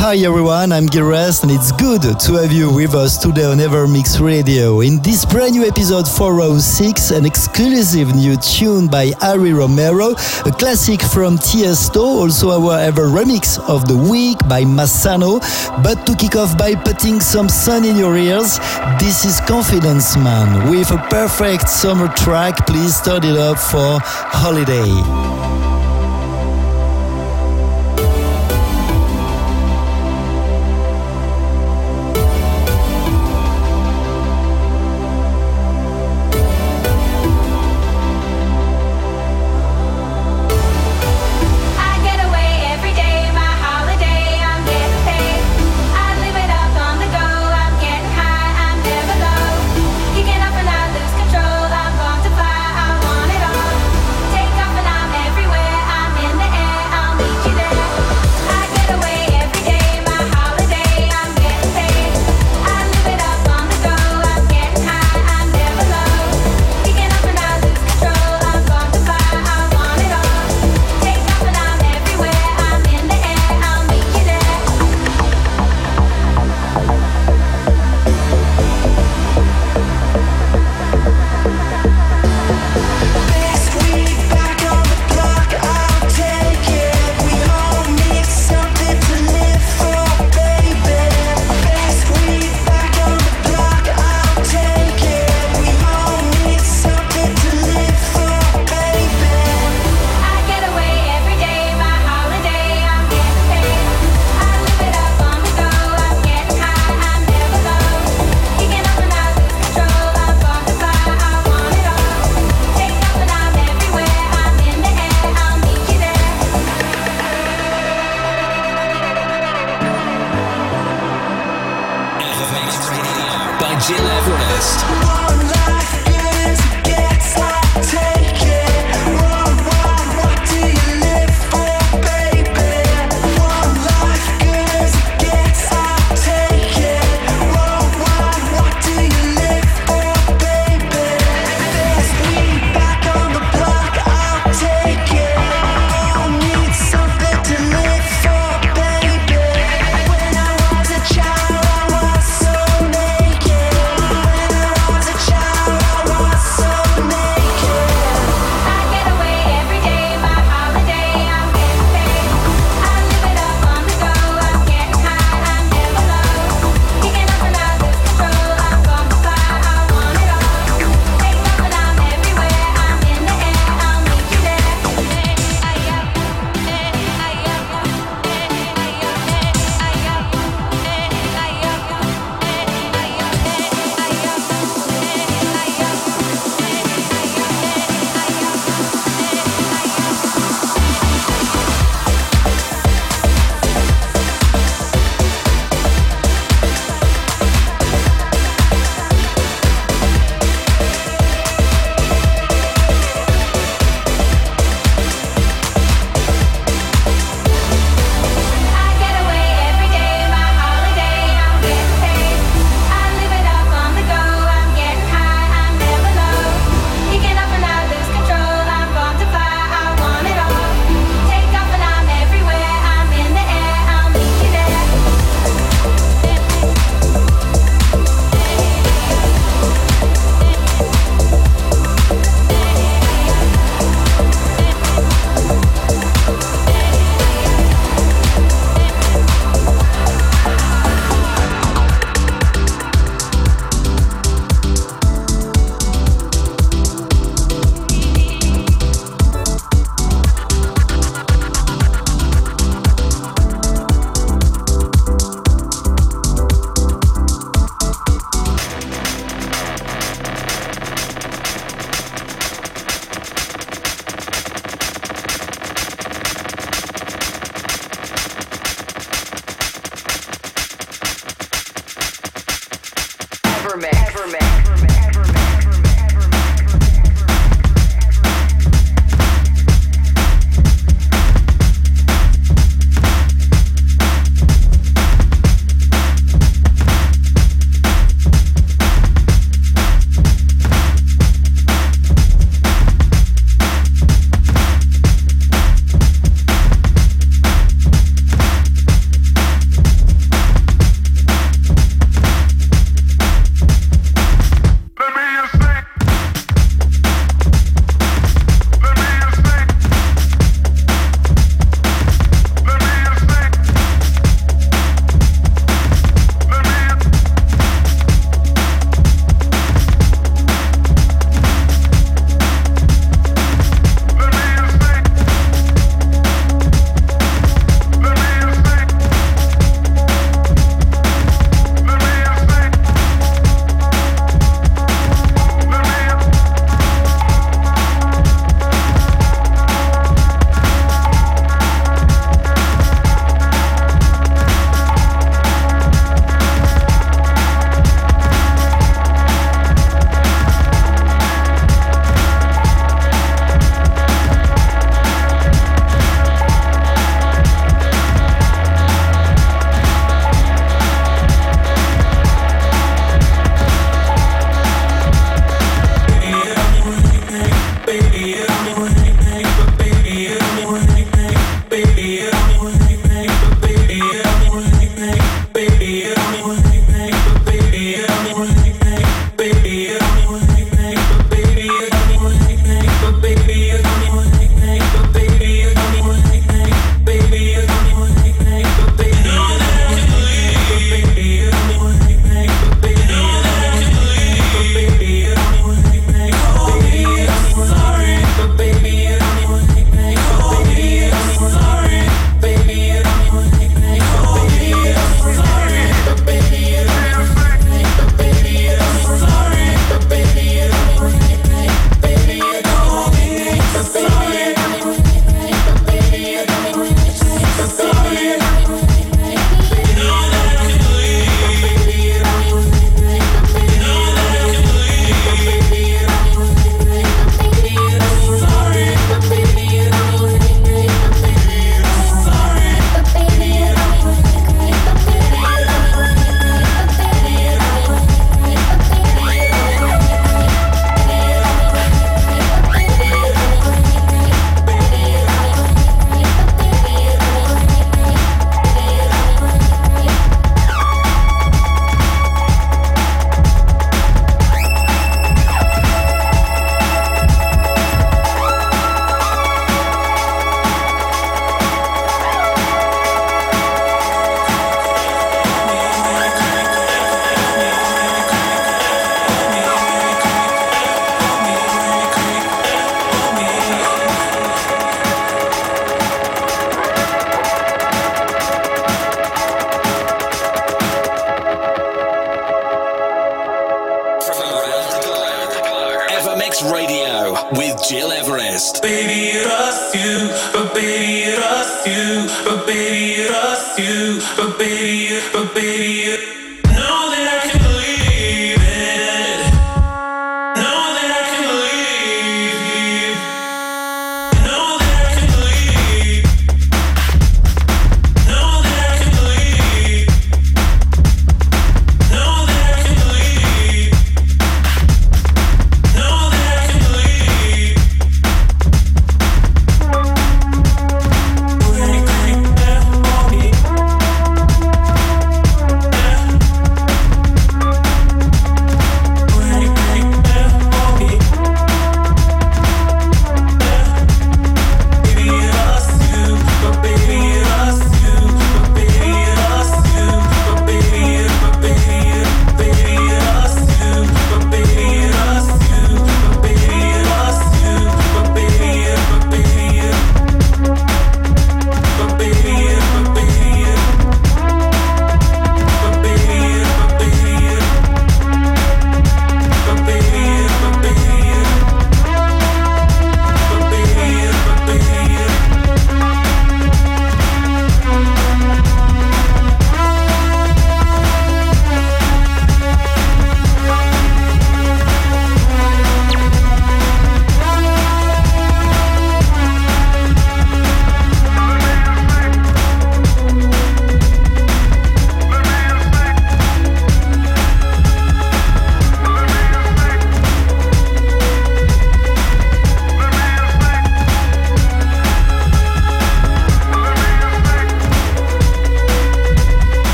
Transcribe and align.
Hi 0.00 0.16
everyone, 0.16 0.72
I'm 0.72 0.86
Gilrest 0.86 1.42
and 1.42 1.52
it's 1.52 1.72
good 1.72 2.00
to 2.00 2.32
have 2.40 2.52
you 2.52 2.72
with 2.72 2.94
us 2.94 3.18
today 3.18 3.44
on 3.44 3.58
Evermix 3.58 4.18
Radio. 4.18 4.80
In 4.80 4.96
this 5.02 5.26
brand 5.26 5.52
new 5.52 5.66
episode 5.66 6.08
406, 6.08 7.10
an 7.10 7.26
exclusive 7.26 8.14
new 8.16 8.34
tune 8.38 8.88
by 8.88 9.12
Ari 9.20 9.52
Romero, 9.52 10.12
a 10.46 10.52
classic 10.52 11.02
from 11.02 11.36
Tiesto, 11.36 12.00
also 12.00 12.50
our 12.50 12.80
ever 12.80 13.08
remix 13.08 13.60
of 13.68 13.86
the 13.88 13.96
week 14.10 14.38
by 14.48 14.62
Massano. 14.64 15.38
But 15.84 16.06
to 16.06 16.16
kick 16.16 16.34
off 16.34 16.56
by 16.56 16.76
putting 16.76 17.20
some 17.20 17.50
sun 17.50 17.84
in 17.84 17.98
your 17.98 18.16
ears, 18.16 18.58
this 18.98 19.26
is 19.26 19.38
Confidence 19.42 20.16
Man 20.16 20.70
with 20.70 20.90
a 20.92 20.98
perfect 21.10 21.68
summer 21.68 22.08
track. 22.14 22.66
Please 22.66 22.96
start 22.96 23.26
it 23.26 23.36
up 23.36 23.58
for 23.58 24.00
Holiday. 24.00 25.49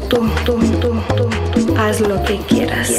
tú, 0.00 0.28
tú, 0.44 0.58
tú, 0.80 0.94
tú, 1.16 1.76
haz 1.76 2.00
lo 2.00 2.22
que 2.24 2.38
quieras. 2.38 2.90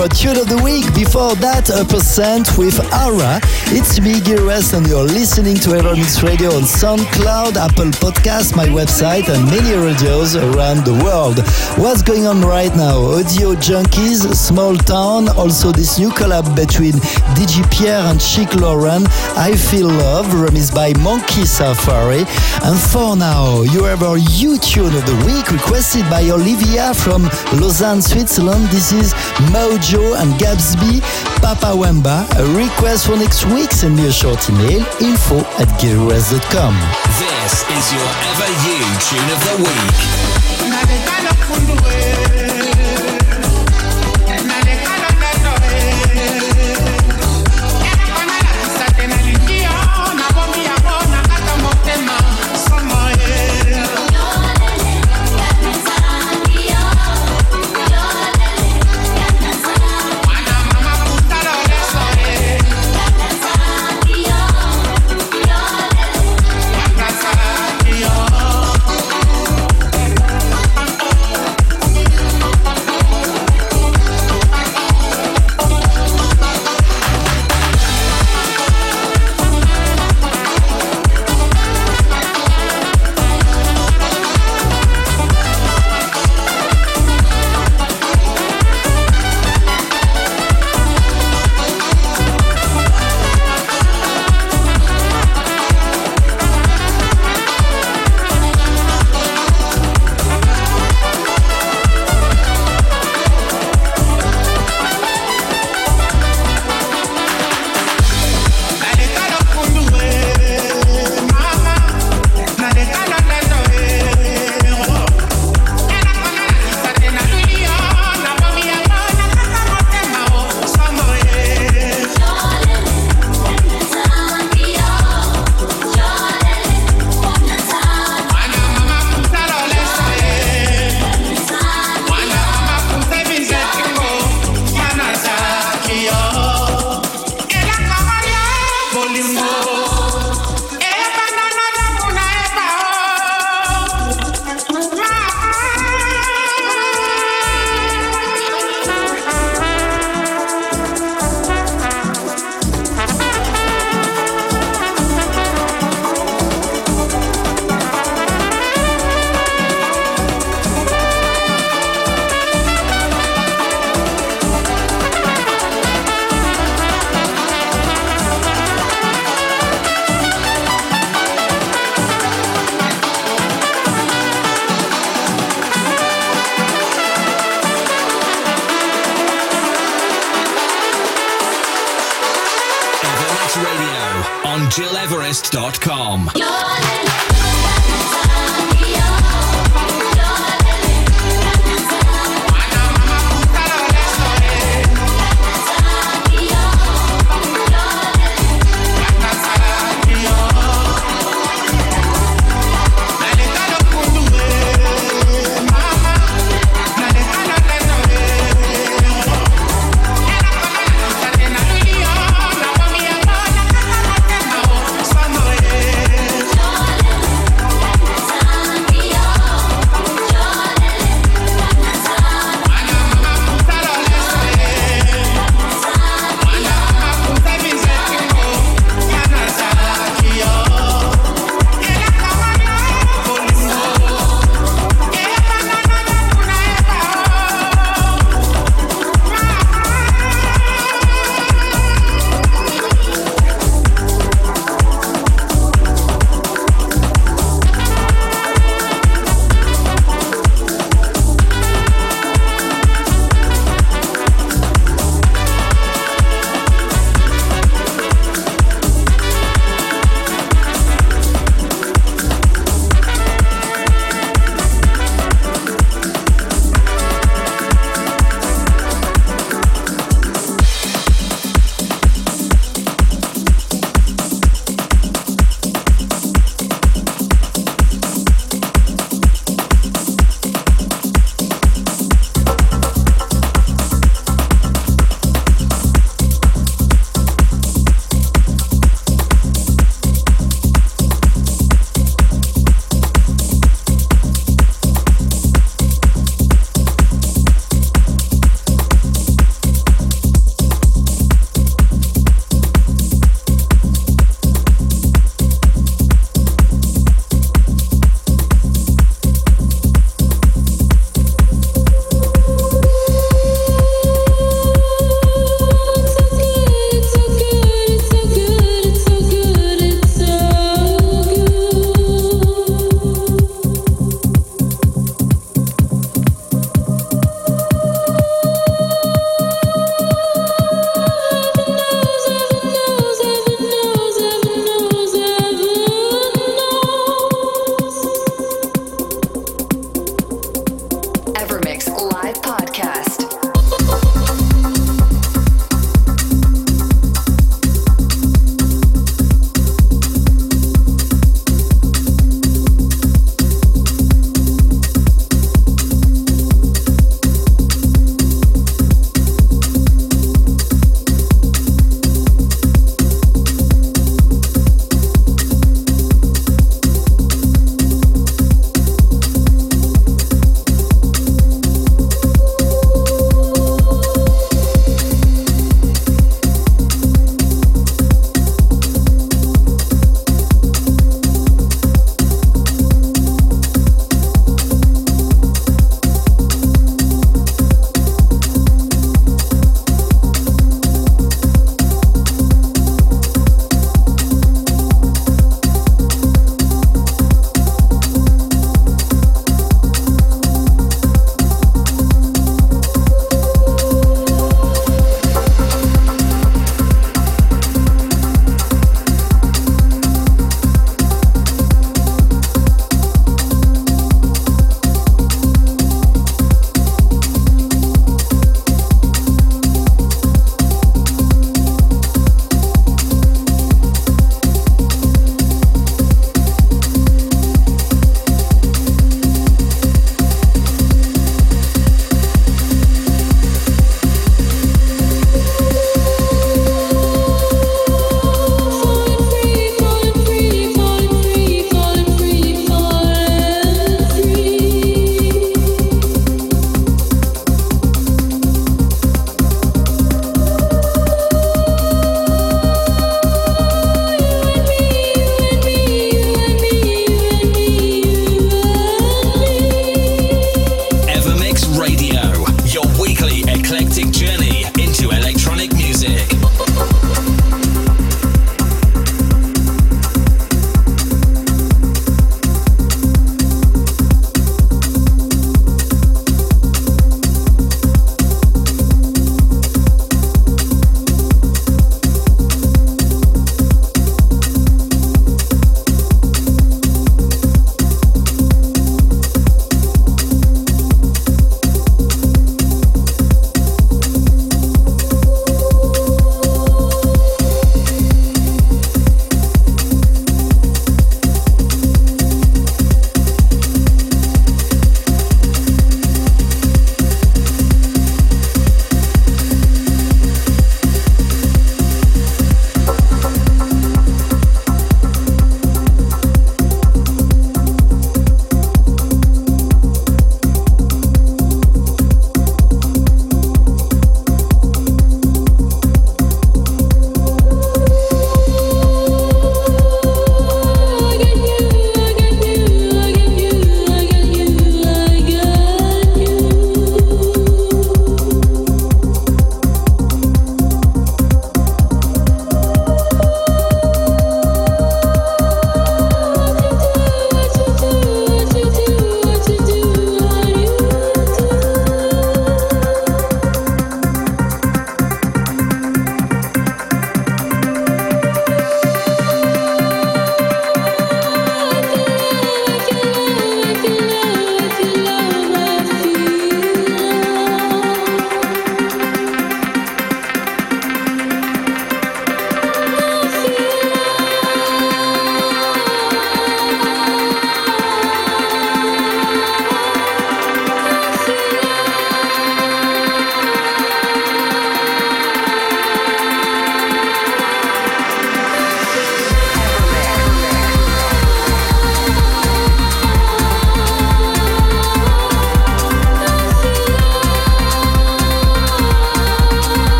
Our 0.00 0.08
tune 0.08 0.36
of 0.36 0.48
the 0.48 0.56
week. 0.62 0.84
Before 0.94 1.34
that, 1.36 1.70
a 1.70 1.84
percent 1.84 2.58
with 2.58 2.78
Aura. 2.92 3.40
It's 3.68 3.98
Gil 3.98 4.38
Everest, 4.38 4.74
and 4.74 4.86
you're 4.86 5.02
listening 5.02 5.56
to 5.56 5.70
Evermix 5.70 6.22
Radio 6.22 6.50
on 6.54 6.62
SoundCloud, 6.62 7.56
Apple 7.56 7.90
Podcast, 7.98 8.54
my 8.54 8.66
website, 8.66 9.28
and 9.28 9.44
many 9.50 9.74
radios 9.74 10.36
around 10.36 10.84
the 10.84 10.94
world. 11.02 11.40
What's 11.76 12.00
going 12.00 12.26
on 12.26 12.42
right 12.42 12.74
now? 12.76 12.96
Audio 13.02 13.54
Junkies, 13.54 14.22
Small 14.34 14.76
Town, 14.76 15.28
also 15.36 15.72
this 15.72 15.98
new 15.98 16.10
collab 16.10 16.54
between 16.54 16.92
DJ 17.34 17.68
Pierre 17.72 18.06
and 18.06 18.22
Chic 18.22 18.54
Lauren, 18.54 19.04
I 19.36 19.56
Feel 19.56 19.88
Love, 19.88 20.26
remixed 20.26 20.72
by 20.72 20.92
Monkey 21.02 21.44
Safari. 21.44 22.24
And 22.62 22.78
for 22.78 23.16
now, 23.16 23.62
you 23.62 23.82
have 23.84 24.04
our 24.04 24.16
U 24.16 24.58
tune 24.58 24.94
of 24.94 25.04
the 25.06 25.16
week 25.26 25.50
requested 25.50 26.08
by 26.08 26.22
Olivia 26.30 26.94
from 26.94 27.24
Lausanne, 27.60 28.00
Switzerland. 28.00 28.68
This 28.68 28.92
is 28.92 29.12
Mojo 29.50 30.16
and 30.22 30.38
Gabsby, 30.38 31.02
Papa 31.46 31.76
Wemba. 31.76 32.26
A 32.40 32.44
request 32.58 33.06
for 33.06 33.16
next 33.16 33.44
week. 33.46 33.70
Send 33.70 33.94
me 33.94 34.08
a 34.08 34.10
short 34.10 34.50
email 34.50 34.84
info 35.00 35.38
at 35.62 35.68
gileverest.com. 35.78 36.74
This 37.20 37.62
is 37.70 37.92
your 37.94 38.10
Ever 38.34 38.50
You 38.66 38.82
tune 39.06 39.30
of 39.30 39.40
the 39.46 39.56
week. 39.62 40.35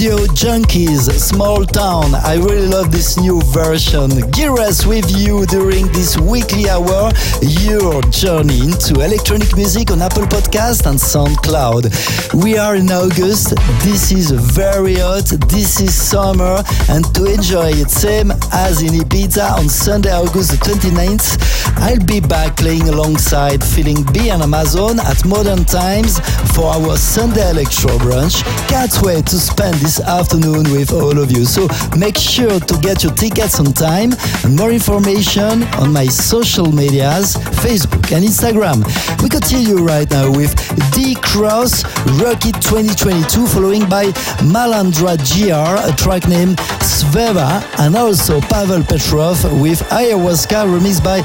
Junkies, 0.00 1.10
Small 1.20 1.66
Town. 1.66 2.14
I 2.14 2.36
really 2.36 2.66
love 2.66 2.90
this 2.90 3.18
new 3.18 3.38
version. 3.52 4.08
Gear 4.30 4.54
us 4.54 4.86
with 4.86 5.10
you 5.14 5.44
during 5.44 5.88
this 5.88 6.16
weekly 6.18 6.70
hour, 6.70 7.12
your 7.42 8.00
journey 8.04 8.60
into 8.60 8.94
electronic 9.04 9.54
music 9.54 9.90
on 9.90 10.00
Apple 10.00 10.22
Podcast 10.22 10.86
and 10.86 10.98
SoundCloud. 10.98 12.32
We 12.42 12.56
are 12.56 12.76
in 12.76 12.90
August. 12.90 13.54
This 13.84 14.10
is 14.10 14.30
very 14.30 14.94
hot. 14.94 15.26
This 15.48 15.82
is 15.82 15.94
summer. 15.94 16.64
And 16.88 17.04
to 17.14 17.26
enjoy 17.26 17.68
it, 17.68 17.90
same 17.90 18.30
as 18.52 18.80
in 18.80 18.94
Ibiza 18.94 19.58
on 19.58 19.68
Sunday, 19.68 20.12
August 20.12 20.52
the 20.52 20.56
29th, 20.56 21.69
I'll 21.80 21.98
be 22.04 22.20
back 22.20 22.58
playing 22.58 22.88
alongside 22.88 23.64
Feeling 23.64 24.04
B 24.12 24.28
and 24.28 24.42
Amazon 24.42 25.00
at 25.00 25.24
Modern 25.24 25.64
Times 25.64 26.20
for 26.54 26.66
our 26.66 26.96
Sunday 26.98 27.50
Electro 27.50 27.96
Brunch. 27.98 28.44
Can't 28.68 28.94
wait 29.02 29.24
to 29.26 29.36
spend 29.36 29.76
this 29.76 29.98
afternoon 29.98 30.70
with 30.70 30.92
all 30.92 31.18
of 31.18 31.32
you. 31.32 31.46
So 31.46 31.68
make 31.96 32.18
sure 32.18 32.60
to 32.60 32.78
get 32.80 33.02
your 33.02 33.12
tickets 33.14 33.58
on 33.58 33.72
time 33.72 34.12
and 34.44 34.56
more 34.56 34.70
information 34.70 35.64
on 35.80 35.90
my 35.92 36.04
social 36.06 36.70
medias, 36.70 37.34
Facebook 37.64 38.12
and 38.12 38.24
Instagram. 38.24 38.84
We 39.22 39.30
continue 39.30 39.82
right 39.82 40.08
now 40.10 40.30
with 40.30 40.52
D 40.92 41.14
Cross 41.14 41.84
Rocket 42.20 42.60
2022, 42.60 43.46
following 43.46 43.88
by 43.88 44.06
Malandra 44.52 45.16
GR, 45.16 45.90
a 45.90 45.96
track 45.96 46.28
named 46.28 46.58
Sveva, 46.84 47.64
and 47.80 47.96
also 47.96 48.40
Pavel 48.42 48.82
Petrov 48.84 49.42
with 49.60 49.80
Ayahuasca 49.88 50.68
remixed 50.68 51.02
by 51.02 51.22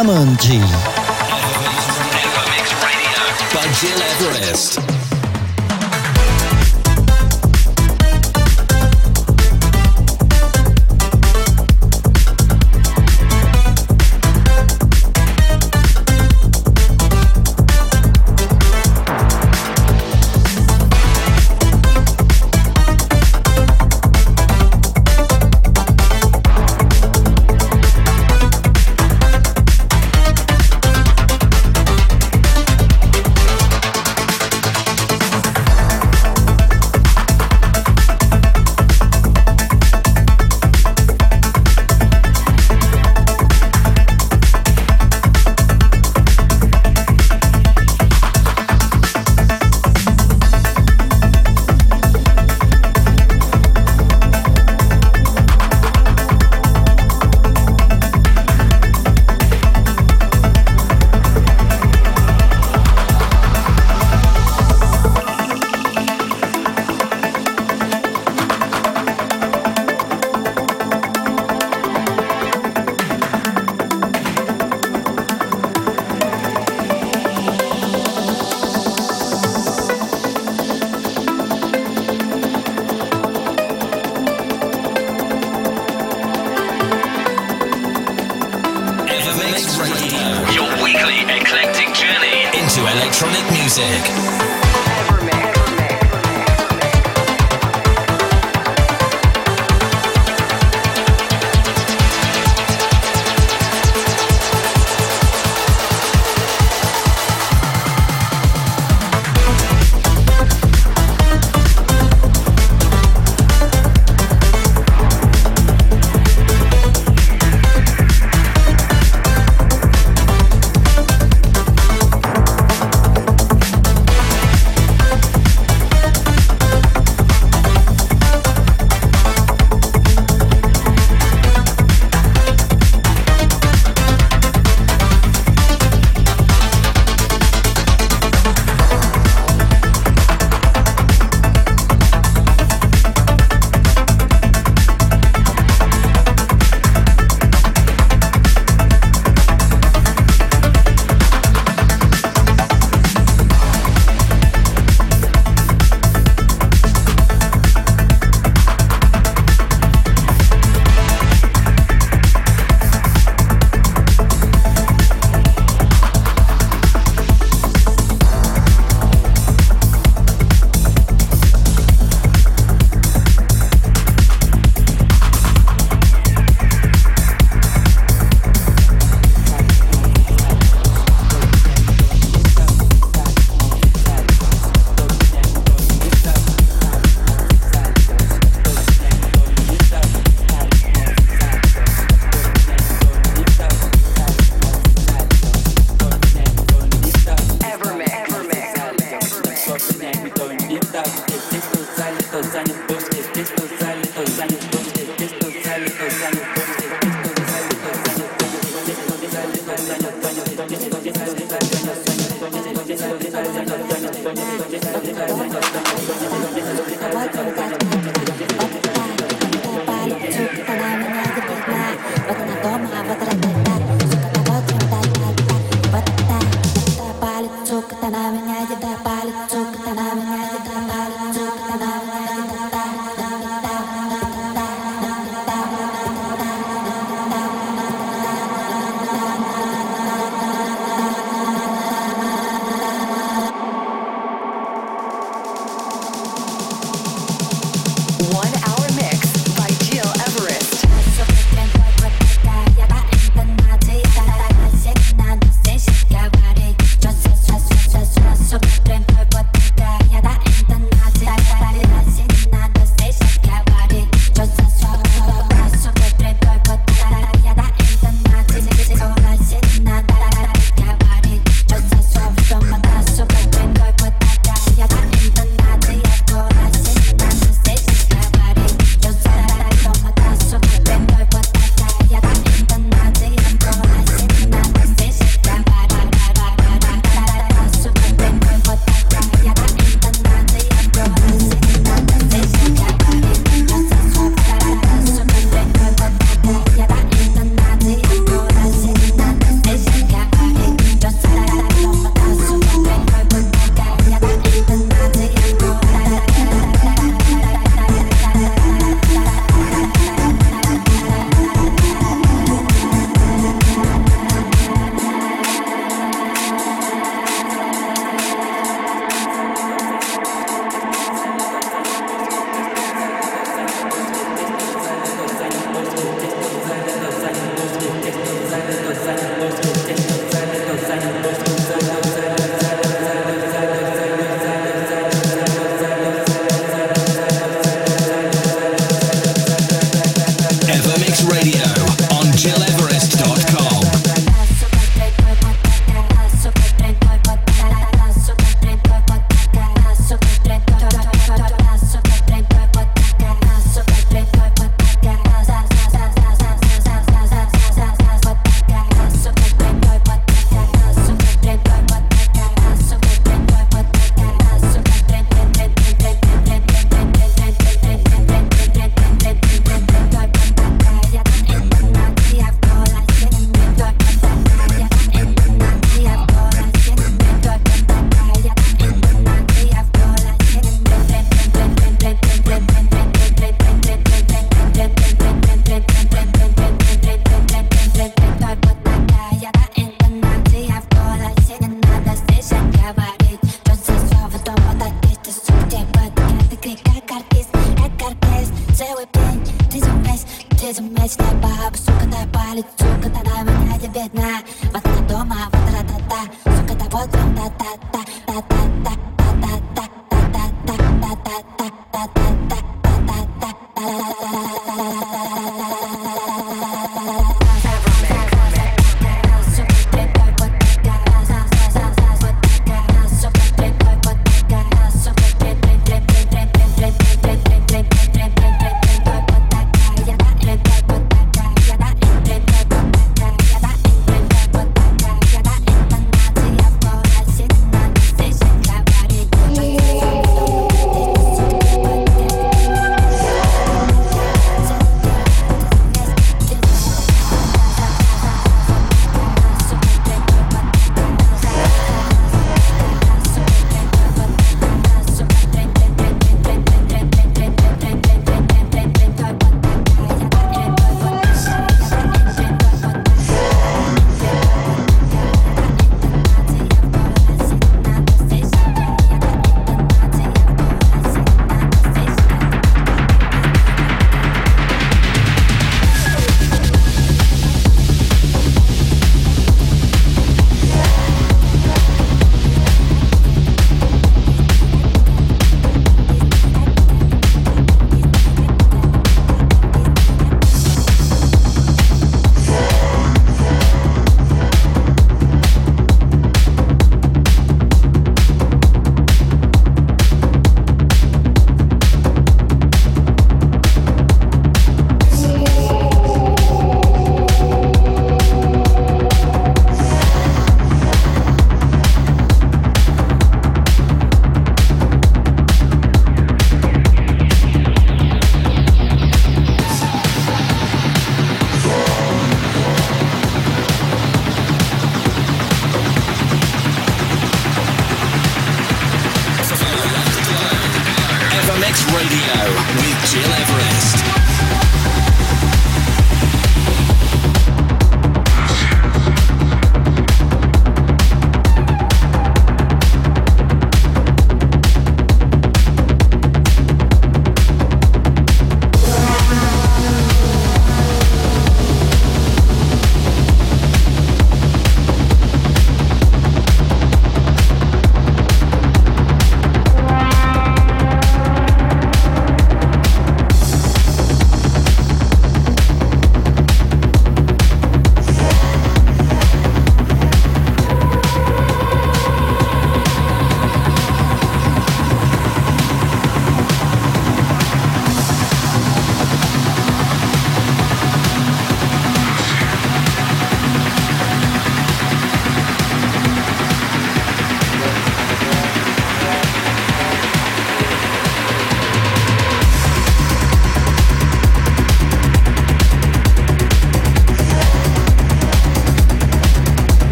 Damon 0.00 0.36
G. 0.36 0.60
By 3.52 3.66
Gil 3.80 4.00
Everest. 4.00 4.97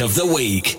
Of 0.00 0.14
the 0.14 0.24
Week. 0.24 0.71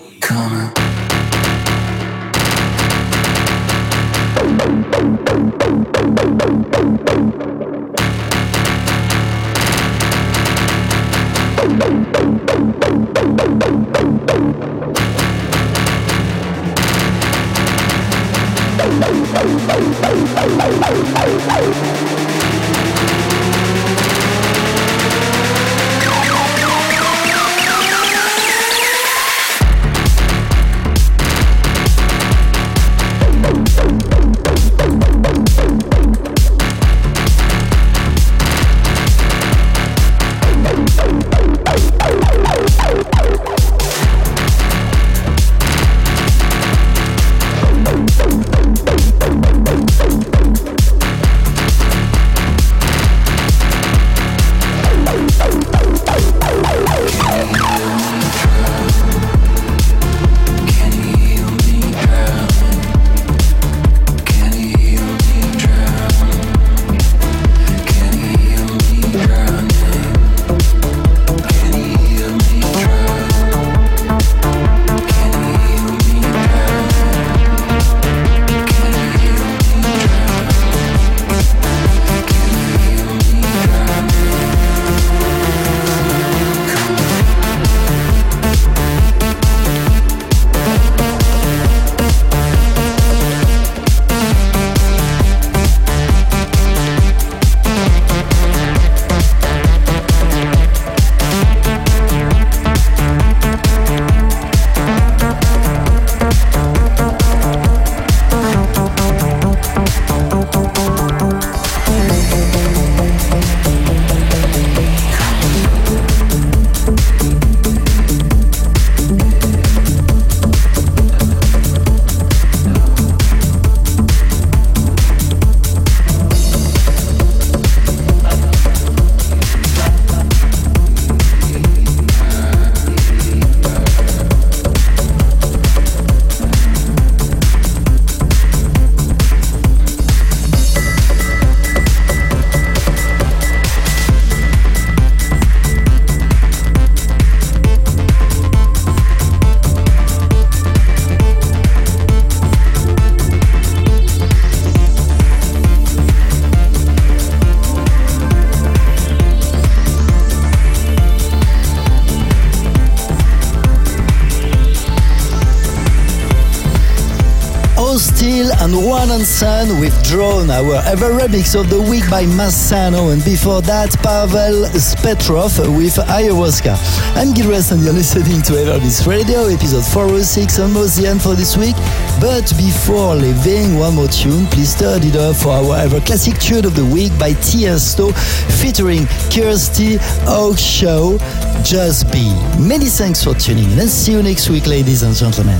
On 169.64 169.70
Sun 169.70 169.80
with 169.80 170.04
Drone, 170.04 170.50
our 170.50 170.76
ever 170.84 171.10
remix 171.10 171.58
of 171.58 171.70
the 171.70 171.80
week 171.80 172.08
by 172.10 172.24
Massano, 172.24 173.12
and 173.12 173.24
before 173.24 173.62
that, 173.62 173.96
Pavel 174.02 174.64
Petrov 175.02 175.58
with 175.78 175.96
Ayahuasca. 175.96 176.76
I'm 177.16 177.32
Gil 177.32 177.46
Everest 177.46 177.72
and 177.72 177.82
you're 177.82 177.92
listening 177.92 178.42
to 178.42 178.52
EverMix 178.52 179.06
Radio, 179.06 179.46
episode 179.46 179.84
406, 179.84 180.58
almost 180.58 181.00
the 181.00 181.06
end 181.06 181.22
for 181.22 181.34
this 181.34 181.56
week. 181.56 181.76
But 182.20 182.52
before 182.56 183.14
leaving, 183.14 183.78
one 183.78 183.94
more 183.94 184.08
tune, 184.08 184.46
please 184.46 184.74
turn 184.74 185.02
it 185.02 185.16
up 185.16 185.36
for 185.36 185.50
our 185.50 185.76
ever 185.78 186.00
classic 186.00 186.38
tune 186.38 186.66
of 186.66 186.74
the 186.74 186.84
week 186.84 187.16
by 187.18 187.32
Tiesto 187.32 188.12
featuring 188.60 189.06
Kirsty 189.32 189.96
Hawkshaw. 190.26 191.16
Just 191.64 192.10
Be. 192.12 192.34
Many 192.58 192.86
thanks 192.86 193.22
for 193.24 193.34
tuning 193.34 193.70
in 193.70 193.78
and 193.78 193.88
see 193.88 194.12
you 194.12 194.22
next 194.22 194.50
week, 194.50 194.66
ladies 194.66 195.02
and 195.02 195.14
gentlemen. 195.14 195.58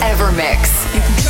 EverMix. 0.00 1.29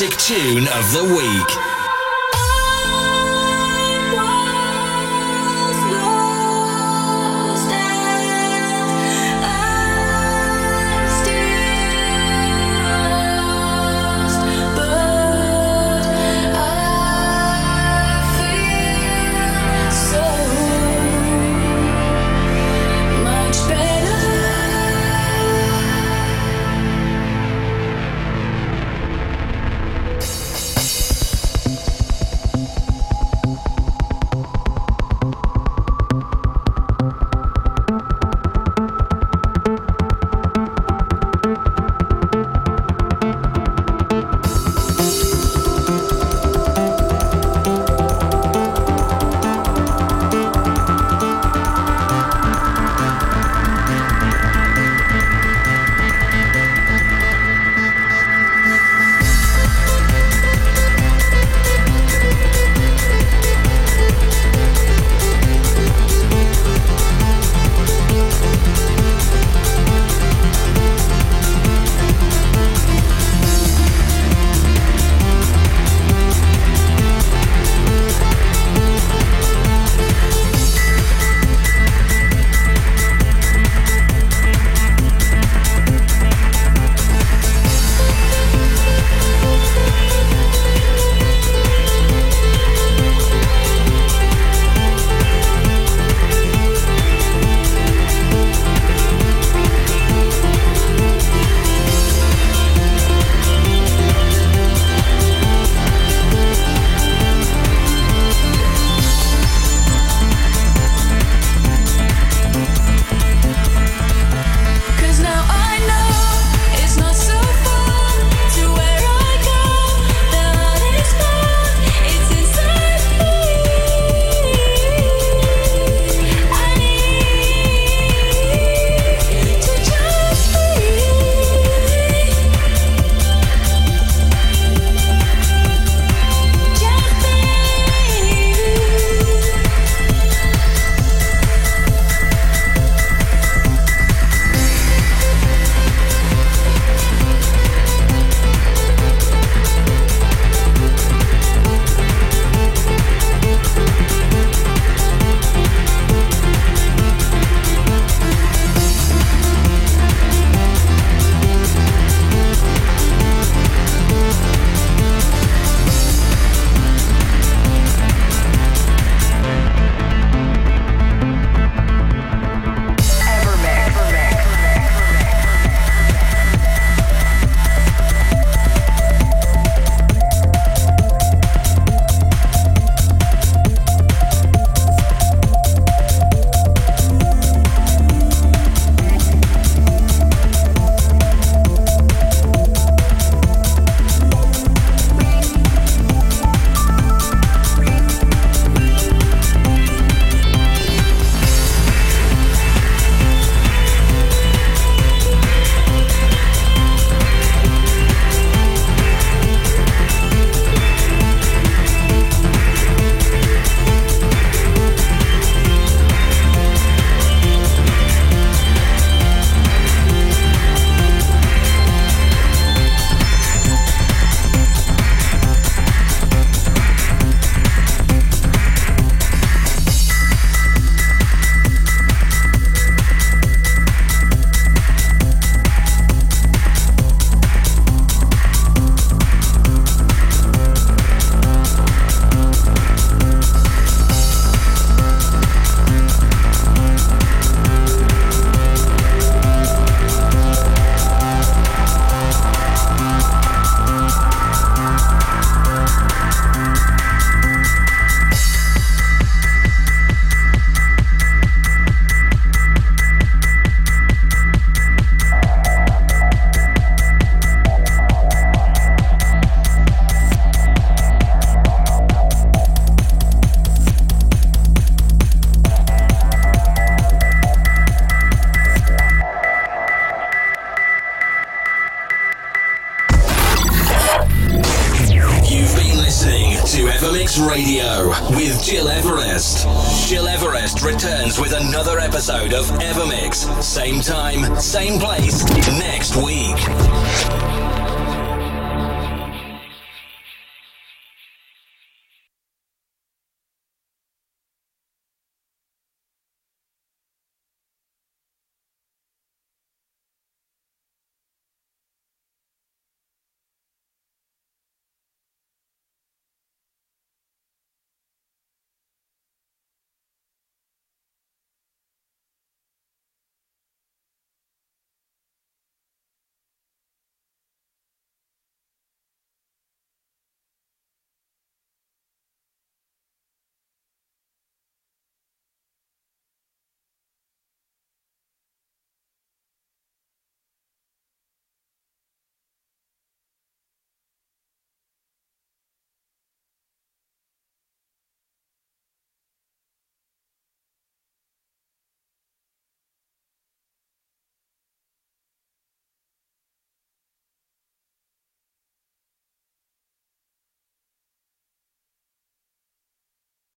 Classic 0.00 0.18
tune 0.18 0.66
of 0.68 0.92
the 0.94 1.04
week. 1.14 1.69